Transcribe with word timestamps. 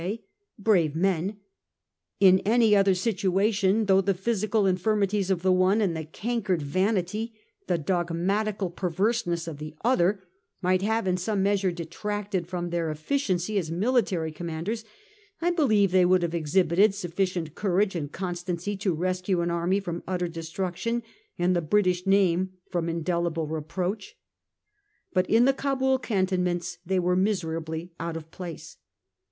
W. 0.01 0.17
Kaye, 0.17 0.23
'brave 0.57 0.95
men. 0.95 1.37
In 2.19 2.39
any 2.39 2.75
other 2.75 2.95
situation, 2.95 3.85
though 3.85 4.01
the 4.01 4.15
physical 4.15 4.65
infirmities 4.65 5.29
of 5.29 5.43
the 5.43 5.51
one 5.51 5.79
and 5.79 5.95
the 5.95 6.05
cankered 6.05 6.63
vanity, 6.63 7.35
the 7.67 7.77
dogmatical 7.77 8.71
perverseness 8.71 9.47
of 9.47 9.59
the 9.59 9.75
other, 9.85 10.23
might 10.59 10.81
have 10.81 11.05
in 11.05 11.17
some 11.17 11.43
mea 11.43 11.55
sure 11.57 11.71
detracted 11.71 12.47
from 12.47 12.71
their 12.71 12.89
efficiency 12.89 13.59
as 13.59 13.69
military 13.69 14.31
com 14.31 14.47
manders, 14.47 14.83
I 15.39 15.51
believe 15.51 15.91
they 15.91 16.05
would 16.05 16.23
have 16.23 16.33
exhibited 16.33 16.93
suffi 16.93 17.27
cient 17.27 17.53
courage 17.53 17.95
and 17.95 18.11
constancy 18.11 18.75
to 18.77 18.95
rescue 18.95 19.41
an 19.41 19.51
army 19.51 19.79
from 19.79 20.01
utter 20.07 20.27
destruction, 20.27 21.03
and 21.37 21.55
the 21.55 21.61
British 21.61 22.07
name 22.07 22.53
from 22.71 22.89
indelible 22.89 23.45
reproach. 23.45 24.17
But 25.13 25.29
in 25.29 25.45
the 25.45 25.53
Cabul 25.53 25.99
cantonments 25.99 26.79
they 26.83 26.97
were 26.97 27.15
miserably 27.15 27.93
out 27.99 28.17
of 28.17 28.31
place. 28.31 28.77